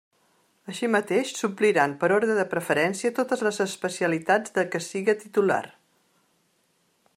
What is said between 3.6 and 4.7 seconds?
especialitats de